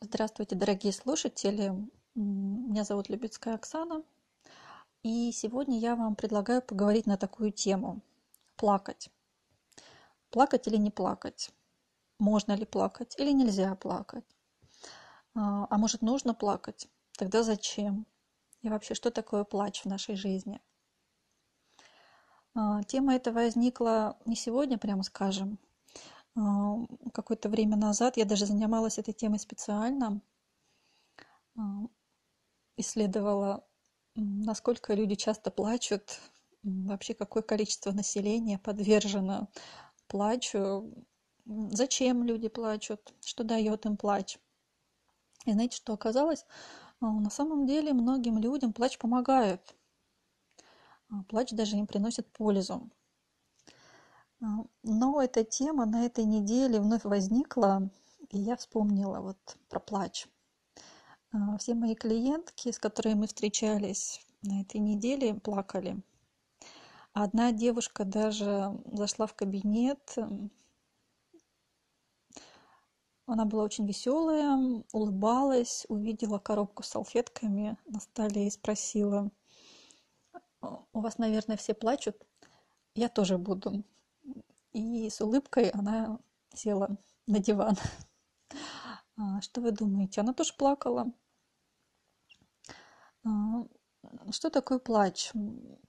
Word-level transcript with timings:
Здравствуйте, 0.00 0.54
дорогие 0.54 0.92
слушатели. 0.92 1.72
Меня 2.14 2.84
зовут 2.84 3.08
Любецкая 3.08 3.56
Оксана. 3.56 4.04
И 5.02 5.32
сегодня 5.32 5.76
я 5.80 5.96
вам 5.96 6.14
предлагаю 6.14 6.62
поговорить 6.62 7.06
на 7.06 7.16
такую 7.16 7.50
тему. 7.50 8.00
Плакать. 8.56 9.10
Плакать 10.30 10.68
или 10.68 10.76
не 10.76 10.92
плакать? 10.92 11.50
Можно 12.20 12.52
ли 12.52 12.64
плакать 12.64 13.16
или 13.18 13.32
нельзя 13.32 13.74
плакать? 13.74 14.24
А, 15.34 15.66
а 15.68 15.78
может, 15.78 16.00
нужно 16.00 16.32
плакать? 16.32 16.86
Тогда 17.18 17.42
зачем? 17.42 18.06
И 18.62 18.68
вообще, 18.68 18.94
что 18.94 19.10
такое 19.10 19.42
плач 19.42 19.82
в 19.82 19.86
нашей 19.86 20.14
жизни? 20.14 20.60
А, 22.54 22.84
тема 22.84 23.16
эта 23.16 23.32
возникла 23.32 24.16
не 24.26 24.36
сегодня, 24.36 24.78
прямо 24.78 25.02
скажем, 25.02 25.58
какое-то 27.12 27.48
время 27.48 27.76
назад 27.76 28.16
я 28.16 28.24
даже 28.24 28.46
занималась 28.46 28.98
этой 28.98 29.14
темой 29.14 29.38
специально, 29.38 30.20
а, 31.56 31.60
исследовала, 32.76 33.66
насколько 34.14 34.94
люди 34.94 35.14
часто 35.14 35.50
плачут, 35.50 36.20
вообще 36.62 37.14
какое 37.14 37.42
количество 37.42 37.92
населения 37.92 38.58
подвержено 38.58 39.48
плачу, 40.08 40.92
зачем 41.46 42.24
люди 42.24 42.48
плачут, 42.48 43.14
что 43.24 43.44
дает 43.44 43.86
им 43.86 43.96
плач. 43.96 44.38
И 45.46 45.52
знаете, 45.52 45.76
что 45.76 45.94
оказалось? 45.94 46.46
А, 47.00 47.06
на 47.06 47.30
самом 47.30 47.66
деле 47.66 47.92
многим 47.92 48.38
людям 48.38 48.72
плач 48.72 48.98
помогает. 48.98 49.74
Плач 51.28 51.50
даже 51.52 51.76
им 51.76 51.86
приносит 51.86 52.32
пользу. 52.32 52.90
А, 54.40 54.64
но 54.82 55.20
эта 55.20 55.44
тема 55.44 55.84
на 55.84 56.06
этой 56.06 56.24
неделе 56.24 56.80
вновь 56.80 57.04
возникла, 57.04 57.90
и 58.30 58.38
я 58.38 58.56
вспомнила 58.56 59.20
вот 59.20 59.58
про 59.68 59.80
плач. 59.80 60.28
А, 61.32 61.58
все 61.58 61.74
мои 61.74 61.94
клиентки, 61.94 62.70
с 62.70 62.78
которыми 62.78 63.14
мы 63.14 63.26
встречались 63.26 64.20
на 64.42 64.60
этой 64.60 64.78
неделе, 64.80 65.34
плакали. 65.34 66.00
Одна 67.12 67.50
девушка 67.50 68.04
даже 68.04 68.80
зашла 68.92 69.26
в 69.26 69.34
кабинет. 69.34 70.16
Она 73.26 73.44
была 73.44 73.64
очень 73.64 73.86
веселая, 73.86 74.82
улыбалась, 74.92 75.84
увидела 75.88 76.38
коробку 76.38 76.82
с 76.82 76.88
салфетками 76.88 77.76
на 77.86 78.00
столе 78.00 78.46
и 78.46 78.50
спросила, 78.50 79.30
у 80.60 81.00
вас, 81.00 81.18
наверное, 81.18 81.56
все 81.56 81.74
плачут? 81.74 82.16
Я 82.94 83.08
тоже 83.08 83.36
буду. 83.36 83.84
И 84.78 85.10
с 85.10 85.20
улыбкой 85.20 85.70
она 85.70 86.20
села 86.54 86.96
на 87.26 87.40
диван. 87.40 87.76
А, 89.16 89.40
что 89.40 89.60
вы 89.60 89.72
думаете? 89.72 90.20
Она 90.20 90.32
тоже 90.32 90.54
плакала. 90.56 91.12
А, 93.24 93.66
что 94.30 94.50
такое 94.50 94.78
плач? 94.78 95.32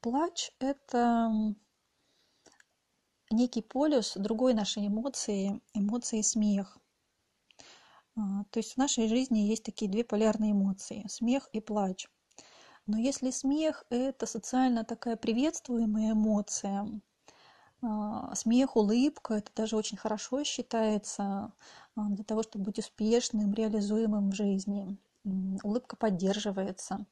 Плач– 0.02 0.52
это 0.60 1.32
некий 3.30 3.62
полюс 3.62 4.16
другой 4.16 4.56
нашей 4.56 4.88
эмоции, 4.88 5.62
эмоции 5.76 6.22
смех. 6.22 6.80
А, 8.16 8.44
то 8.50 8.58
есть 8.58 8.74
в 8.74 8.78
нашей 8.78 9.08
жизни 9.08 9.38
есть 9.38 9.64
такие 9.64 9.92
две 9.92 10.04
полярные 10.04 10.54
эмоции– 10.54 11.06
смех 11.08 11.48
и 11.54 11.60
плач. 11.60 12.08
Но 12.88 12.98
если 12.98 13.30
смех– 13.30 13.86
это 13.92 14.26
социально 14.26 14.84
такая 14.84 15.16
приветствуемая 15.16 16.14
эмоция, 16.14 16.88
смех, 18.36 18.76
улыбка, 18.76 19.36
это 19.36 19.52
даже 19.56 19.78
очень 19.78 19.98
хорошо 19.98 20.44
считается 20.44 21.52
а, 21.96 22.10
для 22.10 22.24
того, 22.24 22.44
чтобы 22.44 22.66
быть 22.66 22.80
успешным, 22.80 23.54
реализуемым 23.54 24.32
в 24.32 24.36
жизни. 24.36 24.98
Улыбка 25.64 25.96
поддерживается. 25.96 27.06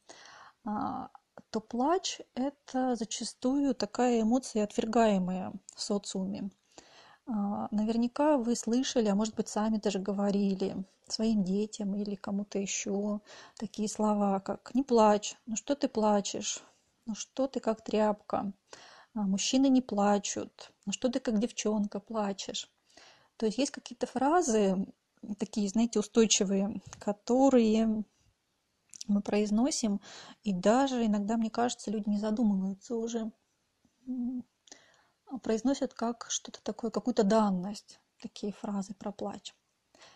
А, 0.65 1.09
то 1.51 1.61
плач– 1.61 2.19
это 2.35 2.95
зачастую 2.95 3.75
такая 3.75 4.21
эмоция 4.21 4.63
отвергаемая 4.63 5.53
в 5.75 5.81
социуме. 5.81 6.49
Наверняка 7.27 8.37
вы 8.37 8.55
слышали, 8.55 9.07
а 9.09 9.15
может 9.15 9.35
быть 9.35 9.49
сами 9.49 9.77
даже 9.77 9.99
говорили 9.99 10.85
своим 11.09 11.43
детям 11.43 11.93
или 11.95 12.15
кому-то 12.15 12.57
еще 12.57 13.19
такие 13.57 13.89
слова, 13.89 14.39
как 14.39 14.73
«не 14.73 14.83
плачь», 14.83 15.35
«ну 15.45 15.57
что 15.57 15.75
ты 15.75 15.89
плачешь», 15.89 16.63
«ну 17.05 17.15
что 17.15 17.47
ты 17.47 17.59
как 17.59 17.83
тряпка», 17.83 18.37
а, 18.37 18.51
мужчины 19.23 19.67
не 19.69 19.81
плачут, 19.81 20.71
ну 20.85 20.91
что 20.91 21.09
ты 21.09 21.19
как 21.19 21.39
девчонка 21.39 21.99
плачешь. 21.99 22.69
То 23.37 23.45
есть 23.45 23.57
есть 23.57 23.71
какие-то 23.71 24.07
фразы, 24.07 24.85
такие, 25.37 25.69
знаете, 25.69 25.99
устойчивые, 25.99 26.81
которые 26.99 28.03
мы 29.07 29.21
произносим, 29.21 30.01
и 30.43 30.53
даже 30.53 31.05
иногда, 31.05 31.37
мне 31.37 31.49
кажется, 31.49 31.91
люди 31.91 32.09
не 32.09 32.19
задумываются 32.19 32.95
уже, 32.95 33.31
произносят 35.41 35.93
как 35.93 36.27
что-то 36.29 36.61
такое, 36.61 36.91
какую-то 36.91 37.23
данность, 37.23 37.99
такие 38.21 38.53
фразы 38.53 38.93
про 38.93 39.11
плач. 39.11 39.53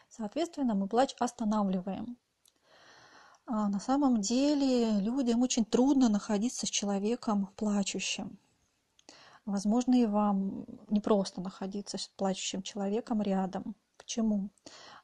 Соответственно, 0.10 0.76
мы 0.76 0.88
плач 0.88 1.16
останавливаем. 1.20 2.18
А 3.46 3.70
на 3.70 3.80
самом 3.80 4.22
деле 4.22 5.00
людям 5.00 5.42
очень 5.42 5.66
трудно 5.66 6.10
находиться 6.10 6.66
с 6.66 6.70
человеком 6.70 7.48
плачущим. 7.56 8.38
Возможно, 9.46 9.96
и 9.96 10.06
вам 10.06 10.66
не 10.90 11.02
просто 11.02 11.42
находиться 11.42 11.98
с 11.98 12.08
плачущим 12.08 12.62
человеком 12.62 13.22
рядом. 13.22 13.76
Почему? 13.98 14.50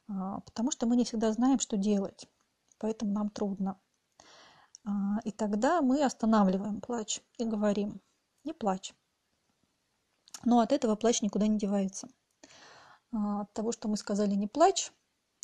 А, 0.08 0.40
потому 0.42 0.72
что 0.72 0.86
мы 0.86 0.96
не 0.96 1.06
всегда 1.06 1.32
знаем, 1.32 1.60
что 1.60 1.78
делать, 1.78 2.28
поэтому 2.78 3.12
нам 3.14 3.30
трудно. 3.30 3.80
А, 4.86 5.20
и 5.24 5.32
тогда 5.32 5.82
мы 5.82 6.04
останавливаем 6.04 6.82
плач 6.82 7.22
и 7.38 7.46
говорим, 7.46 8.00
не 8.44 8.54
плачь. 8.54 8.94
Но 10.46 10.60
от 10.60 10.72
этого 10.72 10.96
плач 10.96 11.22
никуда 11.22 11.48
не 11.48 11.58
девается. 11.58 12.08
А, 13.12 13.42
от 13.42 13.54
того, 13.54 13.72
что 13.72 13.88
мы 13.88 13.98
сказали 13.98 14.36
не 14.36 14.48
плачь, 14.48 14.92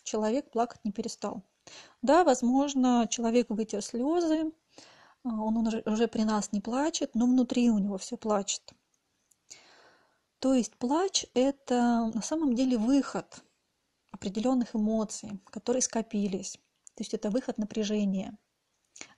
человек 0.03 0.51
плакать 0.51 0.85
не 0.85 0.91
перестал. 0.91 1.43
Да, 2.01 2.23
возможно, 2.23 3.07
человек 3.09 3.49
вытер 3.49 3.81
слезы, 3.81 4.51
он 5.23 5.57
уже 5.85 6.07
при 6.07 6.23
нас 6.23 6.51
не 6.51 6.59
плачет, 6.59 7.15
но 7.15 7.25
внутри 7.25 7.71
у 7.71 7.77
него 7.77 7.97
все 7.97 8.17
плачет. 8.17 8.73
То 10.43 10.53
есть 10.53 10.75
плач– 10.75 11.25
это 11.35 12.11
на 12.13 12.21
самом 12.21 12.53
деле 12.53 12.77
выход 12.77 13.45
определенных 14.11 14.75
эмоций, 14.75 15.39
которые 15.45 15.81
скопились. 15.81 16.57
То 16.95 17.01
есть 17.01 17.13
это 17.13 17.29
выход 17.29 17.57
напряжения. 17.57 18.37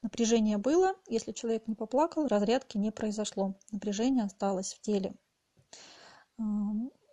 Напряжение 0.04 0.60
было, 0.60 0.94
если 1.08 1.32
человек 1.32 1.68
не 1.68 1.74
поплакал, 1.74 2.28
разрядки 2.28 2.78
не 2.78 2.92
произошло. 2.92 3.56
Напряжение 3.72 4.26
осталось 4.26 4.76
в 4.76 4.82
теле. 4.82 5.16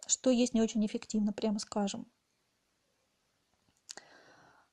Что 0.07 0.29
есть 0.29 0.53
не 0.53 0.61
очень 0.61 0.85
эффективно, 0.85 1.33
прямо 1.33 1.59
скажем. 1.59 2.07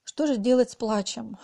Что 0.03 0.27
же 0.27 0.35
делать 0.35 0.71
с 0.71 0.75
плачем? 0.75 1.37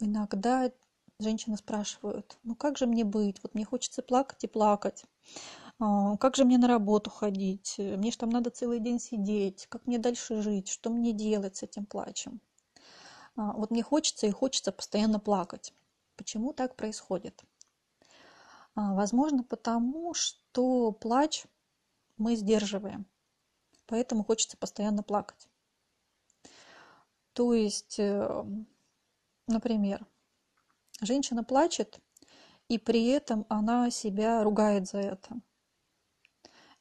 Иногда 0.00 0.72
женщины 1.20 1.56
спрашивают, 1.56 2.36
ну 2.42 2.56
как 2.56 2.78
же 2.78 2.86
мне 2.86 3.04
быть? 3.04 3.40
Вот 3.44 3.54
мне 3.54 3.64
хочется 3.64 4.02
плакать 4.02 4.42
и 4.42 4.48
плакать. 4.48 5.04
А, 5.80 6.16
как 6.16 6.36
же 6.36 6.44
мне 6.44 6.58
на 6.58 6.66
работу 6.66 7.10
ходить? 7.10 7.76
Мне 7.78 8.10
же 8.10 8.18
там 8.18 8.30
надо 8.30 8.50
целый 8.50 8.80
день 8.80 8.98
сидеть. 8.98 9.66
Как 9.68 9.86
мне 9.86 9.98
дальше 9.98 10.42
жить? 10.42 10.68
Что 10.68 10.90
мне 10.90 11.12
делать 11.12 11.56
с 11.56 11.62
этим 11.62 11.86
плачем? 11.86 12.40
А, 13.36 13.52
вот 13.52 13.70
мне 13.70 13.82
хочется 13.82 14.26
и 14.26 14.30
хочется 14.30 14.72
постоянно 14.72 15.20
плакать. 15.20 15.72
Почему 16.16 16.52
так 16.52 16.74
происходит? 16.74 17.44
А, 18.74 18.94
возможно, 18.94 19.44
потому 19.44 20.14
что 20.14 20.92
плач 20.92 21.44
мы 22.16 22.34
сдерживаем. 22.34 23.06
Поэтому 23.86 24.24
хочется 24.24 24.56
постоянно 24.56 25.02
плакать. 25.02 25.48
То 27.32 27.54
есть, 27.54 28.00
э, 28.00 28.44
например, 29.46 30.04
женщина 31.00 31.44
плачет, 31.44 32.00
и 32.68 32.78
при 32.78 33.06
этом 33.06 33.46
она 33.48 33.90
себя 33.90 34.42
ругает 34.42 34.88
за 34.88 34.98
это 34.98 35.40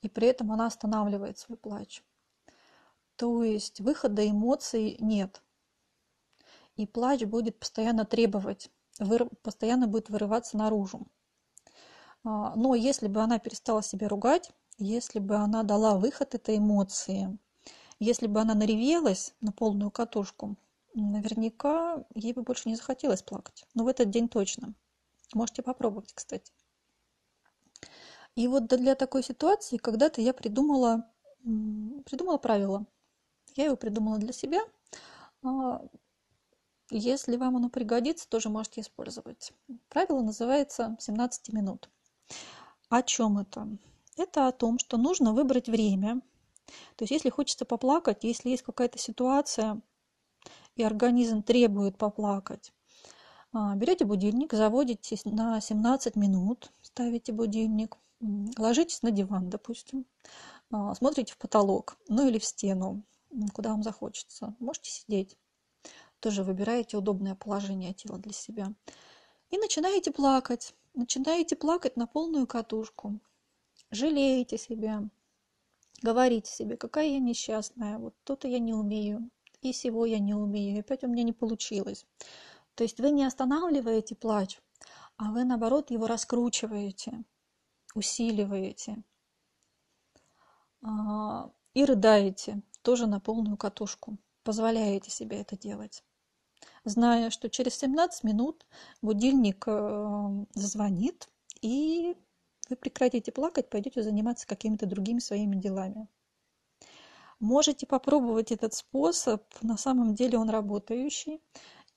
и 0.02 0.10
при 0.10 0.28
этом 0.28 0.52
она 0.52 0.68
останавливает 0.68 1.38
свой 1.38 1.58
плач. 1.58 2.04
То 3.16 3.44
есть 3.44 3.80
выхода 3.80 4.28
эмоций 4.30 4.98
нет. 5.00 5.42
И 6.76 6.86
плач 6.86 7.24
будет 7.24 7.60
постоянно 7.60 8.06
требовать, 8.06 8.70
постоянно 9.42 9.88
будет 9.88 10.10
вырываться 10.10 10.58
наружу. 10.58 11.08
А, 12.24 12.56
но 12.56 12.76
если 12.76 13.08
бы 13.08 13.22
она 13.22 13.40
перестала 13.40 13.82
себя 13.82 14.08
ругать, 14.08 14.52
если 14.78 15.20
бы 15.20 15.36
она 15.36 15.64
дала 15.64 15.98
выход 15.98 16.36
этой 16.36 16.58
эмоции, 16.58 17.38
если 18.00 18.28
бы 18.28 18.40
она 18.40 18.54
наревелась 18.54 19.34
на 19.42 19.52
полную 19.52 19.90
катушку, 19.90 20.56
наверняка 20.94 22.06
ей 22.14 22.34
бы 22.34 22.44
больше 22.44 22.70
не 22.70 22.76
захотелось 22.76 23.24
плакать. 23.24 23.66
Но 23.74 23.84
в 23.84 23.88
этот 23.88 24.12
день 24.12 24.30
точно. 24.30 24.76
Можете 25.34 25.64
попробовать, 25.64 26.14
кстати. 26.14 26.54
И 28.38 28.48
вот 28.48 28.68
для 28.68 28.94
такой 28.94 29.24
ситуации 29.24 29.78
когда-то 29.78 30.22
я 30.22 30.32
придумала, 30.32 31.10
придумала 32.06 32.38
правило. 32.38 32.86
Я 33.56 33.66
его 33.66 33.76
придумала 33.76 34.20
для 34.20 34.32
себя, 34.32 34.60
А, 35.42 35.82
если 36.92 37.36
вам 37.36 37.56
оно 37.56 37.70
пригодится, 37.72 38.30
тоже 38.30 38.50
можете 38.50 38.82
использовать. 38.82 39.54
Правило 39.90 40.22
называется 40.22 40.96
17 41.00 41.52
минут. 41.52 41.90
О 42.90 43.02
чем 43.02 43.40
это? 43.40 43.68
Это 44.18 44.48
о 44.48 44.52
том, 44.52 44.78
что 44.78 44.98
нужно 44.98 45.34
выбрать 45.34 45.68
время. 45.68 46.22
То 46.96 47.06
есть 47.06 47.12
если 47.12 47.32
хочется 47.32 47.66
поплакать, 47.66 48.24
если 48.24 48.50
есть 48.52 48.62
какая-то 48.62 49.00
ситуация, 49.00 49.82
и 50.76 50.84
организм 50.84 51.42
требует 51.42 51.98
поплакать, 51.98 52.72
берете 53.76 54.06
будильник, 54.06 54.54
заводитесь 54.54 55.26
на 55.26 55.60
17 55.62 56.16
минут, 56.16 56.72
ставите 56.82 57.32
будильник, 57.32 57.98
ложитесь 58.58 59.02
на 59.04 59.12
диван, 59.12 59.50
допустим, 59.50 60.06
а, 60.72 60.94
смотрите 60.96 61.34
в 61.34 61.38
потолок, 61.38 61.98
ну 62.08 62.28
или 62.28 62.40
в 62.40 62.46
стену, 62.46 63.04
куда 63.54 63.70
вам 63.70 63.84
захочется. 63.84 64.56
Можете 64.60 64.92
сидеть. 64.92 65.38
Тоже 66.20 66.44
выбираете 66.44 66.98
удобное 66.98 67.36
положение 67.36 67.94
тела 67.94 68.18
для 68.18 68.34
себя. 68.34 68.74
И 69.50 69.58
начинаете 69.58 70.12
плакать. 70.12 70.74
Начинаете 70.94 71.56
плакать 71.56 71.96
на 71.96 72.08
полную 72.08 72.48
катушку. 72.48 73.20
Жалеете 73.92 74.58
себя. 74.58 75.04
Говорите 76.02 76.52
себе, 76.52 76.78
какая 76.78 77.08
я 77.08 77.20
несчастная, 77.20 77.98
вот 77.98 78.14
то-то 78.24 78.48
я 78.48 78.60
не 78.60 78.74
умею, 78.74 79.32
и 79.62 79.74
сего 79.74 80.06
я 80.06 80.20
не 80.20 80.36
умею, 80.36 80.76
и 80.76 80.80
опять 80.82 81.04
у 81.04 81.08
меня 81.08 81.24
не 81.24 81.34
получилось. 81.34 82.06
То 82.78 82.84
есть 82.84 83.00
вы 83.00 83.10
не 83.10 83.26
останавливаете 83.26 84.14
плач, 84.14 84.62
а 85.18 85.32
вы, 85.32 85.46
наоборот, 85.46 85.90
его 85.90 86.06
раскручиваете, 86.06 87.24
усиливаете 87.96 89.04
а, 90.84 91.50
и 91.74 91.84
рыдаете 91.84 92.62
тоже 92.84 93.08
на 93.08 93.20
полную 93.20 93.58
катушку. 93.58 94.20
Позволяете 94.44 95.10
себе 95.10 95.42
это 95.42 95.58
делать. 95.58 96.04
Зная, 96.86 97.32
что 97.32 97.50
через 97.50 97.74
17 97.80 98.24
минут 98.24 98.68
будильник 99.02 99.64
э, 99.68 100.46
зазвонит, 100.54 101.30
и 101.62 102.16
вы 102.70 102.76
прекратите 102.76 103.32
плакать, 103.32 103.72
пойдете 103.72 104.04
заниматься 104.04 104.46
какими-то 104.46 104.86
другими 104.86 105.18
своими 105.18 105.56
делами. 105.56 106.08
Можете 107.40 107.88
попробовать 107.88 108.52
этот 108.52 108.76
способ, 108.76 109.44
на 109.64 109.78
самом 109.78 110.14
деле 110.14 110.38
он 110.38 110.52
работающий 110.52 111.42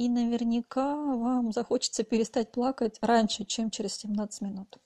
и 0.01 0.09
наверняка 0.09 0.97
вам 0.97 1.53
захочется 1.53 2.05
перестать 2.05 2.53
плакать 2.53 2.97
раньше, 3.03 3.45
чем 3.45 3.71
через 3.71 3.97
17 3.97 4.41
минут. 4.41 4.79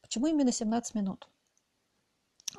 Почему 0.00 0.28
именно 0.28 0.52
17 0.52 0.94
минут? 0.94 1.28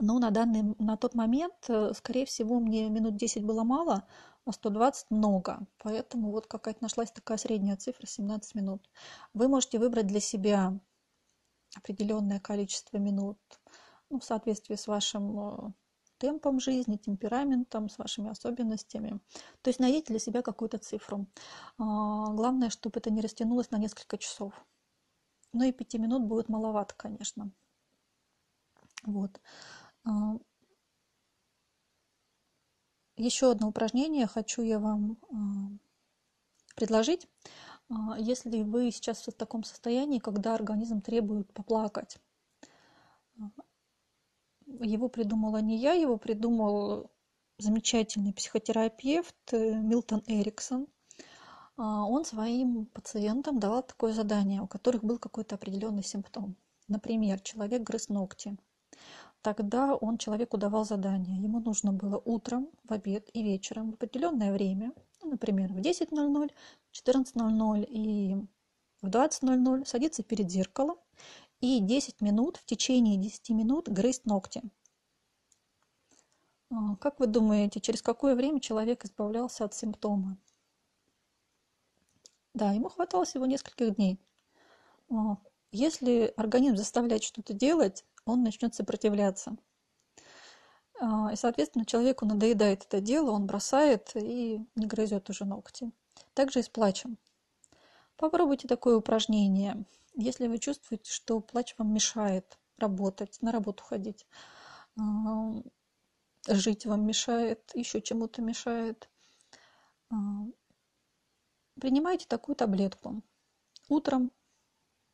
Ну, 0.01 0.19
на, 0.19 0.31
данный, 0.31 0.75
на 0.79 0.97
тот 0.97 1.15
момент, 1.15 1.55
э, 1.69 1.93
скорее 1.95 2.25
всего, 2.25 2.59
мне 2.59 2.89
минут 2.89 3.15
10 3.15 3.45
было 3.45 3.63
мало, 3.63 4.05
а 4.45 4.51
120 4.51 5.11
много. 5.11 5.65
Поэтому 5.77 6.31
вот 6.31 6.45
какая-то 6.47 6.83
нашлась 6.83 7.11
такая 7.11 7.37
средняя 7.37 7.77
цифра 7.77 8.05
17 8.05 8.55
минут. 8.55 8.89
Вы 9.33 9.47
можете 9.47 9.79
выбрать 9.79 10.07
для 10.07 10.19
себя 10.19 10.77
определенное 11.73 12.41
количество 12.41 12.97
минут 12.97 13.39
ну, 14.09 14.19
в 14.19 14.25
соответствии 14.25 14.75
с 14.75 14.87
вашим 14.87 15.39
э, 15.39 15.71
темпом 16.19 16.59
жизни, 16.59 16.97
темпераментом, 16.97 17.89
с 17.89 17.97
вашими 17.97 18.29
особенностями. 18.29 19.19
То 19.61 19.69
есть 19.69 19.79
найдите 19.79 20.07
для 20.13 20.19
себя 20.19 20.41
какую-то 20.41 20.77
цифру. 20.77 21.25
А, 21.77 22.31
главное, 22.33 22.69
чтобы 22.69 22.99
это 22.99 23.09
не 23.09 23.21
растянулось 23.21 23.71
на 23.71 23.77
несколько 23.77 24.17
часов. 24.17 24.53
Ну 25.53 25.63
и 25.63 25.71
пяти 25.71 25.97
минут 25.97 26.23
будет 26.23 26.49
маловато, 26.49 26.93
конечно. 26.95 27.51
Вот. 29.03 29.39
А, 30.03 30.37
еще 33.17 33.51
одно 33.51 33.69
упражнение 33.69 34.27
хочу 34.27 34.61
я 34.61 34.79
вам 34.79 35.17
а, 35.31 35.35
предложить. 36.75 37.27
Если 38.19 38.61
вы 38.61 38.91
сейчас 38.91 39.25
в 39.25 39.31
таком 39.31 39.63
состоянии, 39.63 40.19
когда 40.19 40.53
организм 40.53 41.01
требует 41.01 41.51
поплакать, 41.53 42.19
его 44.79 45.09
придумала 45.09 45.57
не 45.61 45.77
я, 45.77 45.93
его 45.93 46.17
придумал 46.17 47.11
замечательный 47.57 48.33
психотерапевт 48.33 49.35
э, 49.51 49.75
Милтон 49.75 50.23
Эриксон. 50.27 50.87
А, 51.77 52.05
он 52.05 52.25
своим 52.25 52.85
пациентам 52.87 53.59
давал 53.59 53.83
такое 53.83 54.13
задание, 54.13 54.61
у 54.61 54.67
которых 54.67 55.03
был 55.03 55.17
какой-то 55.19 55.55
определенный 55.55 56.03
симптом. 56.03 56.55
Например, 56.87 57.39
человек 57.39 57.83
грыз 57.83 58.09
ногти. 58.09 58.57
Тогда 59.41 59.95
он 59.95 60.17
человеку 60.17 60.57
давал 60.57 60.83
задание. 60.83 61.41
Ему 61.41 61.59
нужно 61.59 61.93
было 61.93 62.21
утром, 62.25 62.69
в 62.83 62.91
обед 62.91 63.29
и 63.33 63.43
вечером 63.43 63.91
в 63.91 63.93
определенное 63.93 64.51
время, 64.51 64.91
ну, 65.21 65.31
например, 65.31 65.71
в 65.71 65.77
10.00, 65.77 66.51
14.00 66.91 67.85
и 67.85 68.35
в 69.01 69.07
20.00 69.07 69.85
садиться 69.85 70.23
перед 70.23 70.51
зеркалом 70.51 70.97
и 71.61 71.79
10 71.79 72.21
минут, 72.21 72.57
в 72.57 72.65
течение 72.65 73.17
10 73.17 73.49
минут 73.49 73.89
грызть 73.89 74.25
ногти. 74.25 74.61
А, 76.71 76.95
как 76.97 77.19
вы 77.19 77.27
думаете, 77.27 77.79
через 77.79 78.01
какое 78.01 78.35
время 78.35 78.59
человек 78.59 79.05
избавлялся 79.05 79.65
от 79.65 79.73
симптома? 79.73 80.37
Да, 82.53 82.71
ему 82.71 82.89
хватало 82.89 83.25
всего 83.25 83.45
нескольких 83.45 83.95
дней. 83.95 84.19
А, 85.09 85.37
если 85.71 86.33
организм 86.37 86.77
заставлять 86.77 87.23
что-то 87.23 87.53
делать, 87.53 88.05
он 88.25 88.43
начнет 88.43 88.73
сопротивляться. 88.75 89.57
А, 90.99 91.31
и, 91.31 91.35
соответственно, 91.35 91.85
человеку 91.85 92.25
надоедает 92.25 92.85
это 92.85 93.01
дело, 93.01 93.31
он 93.31 93.47
бросает 93.47 94.11
и 94.15 94.65
не 94.75 94.85
грызет 94.85 95.29
уже 95.29 95.45
ногти. 95.45 95.91
Также 96.33 96.59
и 96.59 96.63
с 96.63 96.69
плачем. 96.69 97.17
Попробуйте 98.17 98.67
такое 98.67 98.97
упражнение. 98.97 99.85
Если 100.21 100.47
вы 100.47 100.59
чувствуете, 100.59 101.09
что 101.09 101.39
плач 101.39 101.75
вам 101.77 101.93
мешает 101.93 102.59
работать, 102.77 103.41
на 103.41 103.53
работу 103.53 103.85
ходить, 103.85 104.27
жить 106.45 106.85
вам 106.85 107.07
мешает, 107.07 107.71
еще 107.73 108.01
чему-то 108.01 108.41
мешает, 108.41 109.09
принимайте 111.79 112.25
такую 112.27 112.57
таблетку. 112.57 113.23
Утром 113.87 114.33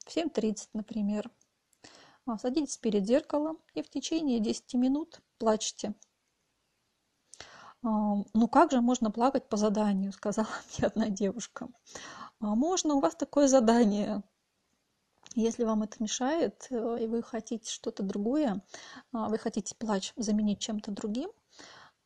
в 0.07 0.17
7.30, 0.17 0.69
например. 0.73 1.29
А, 2.25 2.39
садитесь 2.39 2.77
перед 2.77 3.05
зеркалом 3.05 3.59
и 3.75 3.83
в 3.83 3.89
течение 3.91 4.39
10 4.39 4.73
минут 4.73 5.21
плачьте. 5.37 5.93
Ну 7.83 8.47
как 8.51 8.71
же 8.71 8.81
можно 8.81 9.11
плакать 9.11 9.47
по 9.49 9.57
заданию, 9.57 10.11
сказала 10.13 10.49
мне 10.79 10.87
одна 10.87 11.09
девушка. 11.09 11.67
А 12.39 12.55
можно, 12.55 12.95
у 12.95 13.01
вас 13.01 13.15
такое 13.15 13.47
задание. 13.47 14.23
Если 15.35 15.65
вам 15.65 15.83
это 15.83 16.01
мешает, 16.01 16.67
э, 16.69 17.03
и 17.03 17.07
вы 17.07 17.21
хотите 17.21 17.69
что-то 17.69 18.03
другое, 18.03 18.61
а, 19.11 19.27
вы 19.27 19.37
хотите 19.37 19.75
плач 19.75 20.13
заменить 20.15 20.59
чем-то 20.59 20.91
другим, 20.91 21.29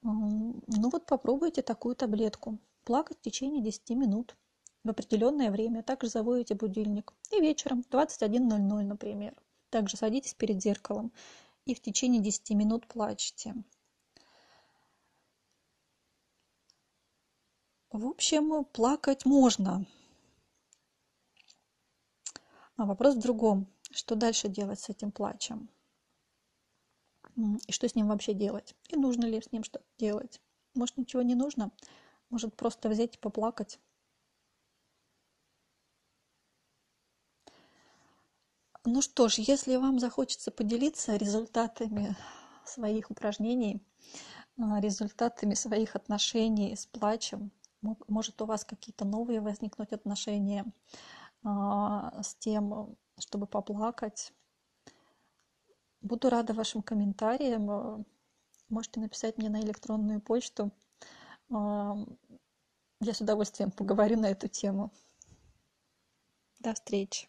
ну 0.01 0.89
вот 0.89 1.05
попробуйте 1.05 1.62
такую 1.62 1.95
таблетку. 1.95 2.57
Плакать 2.86 3.17
в 3.17 3.21
течение 3.21 3.62
10 3.62 3.91
минут 3.91 4.36
в 4.83 4.89
определенное 4.89 5.51
время. 5.51 5.83
Также 5.83 6.09
заводите 6.09 6.55
будильник. 6.55 7.13
И 7.31 7.41
вечером, 7.41 7.83
21.00, 7.91 8.83
например. 8.83 9.36
Также 9.69 9.98
садитесь 9.98 10.33
перед 10.33 10.62
зеркалом 10.62 11.12
и 11.65 11.75
в 11.75 11.81
течение 11.81 12.21
10 12.21 12.51
минут 12.51 12.88
плачете. 12.88 13.53
В 17.91 18.05
общем, 18.05 18.63
плакать 18.65 19.25
можно. 19.25 19.86
А 22.79 22.86
вопрос 22.86 23.15
в 23.15 23.19
другом. 23.19 23.67
Что 23.91 24.15
дальше 24.15 24.48
делать 24.48 24.79
с 24.79 24.88
этим 24.88 25.12
плачем? 25.12 25.69
И 27.67 27.74
что 27.74 27.89
с 27.89 27.93
ним 27.93 28.07
вообще 28.07 28.33
делать? 28.33 28.74
И 28.88 28.95
нужно 28.95 29.25
ли 29.25 29.41
с 29.41 29.51
ним 29.51 29.65
что-то 29.65 29.86
делать? 29.98 30.39
Может, 30.75 30.95
ничего 30.95 31.21
не 31.21 31.36
нужно? 31.36 31.71
Может, 32.29 32.55
просто 32.55 32.88
взять 32.88 33.15
и 33.15 33.19
поплакать? 33.19 33.81
Ну 38.86 39.01
что 39.01 39.27
ж, 39.27 39.39
если 39.39 39.75
вам 39.75 40.00
захочется 40.00 40.50
поделиться 40.50 41.17
результатами 41.17 42.15
своих 42.63 43.12
упражнений, 43.12 43.83
а, 44.57 44.79
результатами 44.79 45.53
своих 45.53 45.98
отношений 45.98 46.77
с 46.77 46.86
плачем, 46.86 47.51
может 48.07 48.41
у 48.41 48.45
вас 48.45 48.63
какие-то 48.63 49.03
новые 49.03 49.41
возникнуть 49.41 49.91
отношения, 49.91 50.65
с 51.43 52.36
тем, 52.39 52.96
чтобы 53.17 53.48
поплакать. 53.48 54.34
Буду 56.01 56.29
рада 56.29 56.53
вашим 56.53 56.81
комментариям. 56.81 58.05
Можете 58.69 59.00
написать 59.00 59.38
мне 59.38 59.50
на 59.50 59.62
электронную 59.62 60.22
почту. 60.22 60.72
А, 61.51 61.96
я 63.01 63.13
с 63.13 63.22
удовольствием 63.22 63.72
поговорю 63.72 64.19
на 64.19 64.27
эту 64.27 64.48
тему. 64.48 64.91
До 66.60 66.74
встречи. 66.74 67.27